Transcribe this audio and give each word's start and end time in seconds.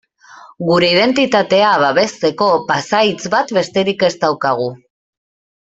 Gure 0.69 0.87
identitatea 0.93 1.73
babesteko 1.83 2.49
pasahitz 2.73 3.29
bat 3.37 3.55
besterik 3.61 4.07
ez 4.09 4.13
daukagu. 4.27 4.69